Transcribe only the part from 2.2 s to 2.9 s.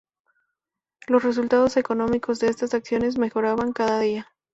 de estas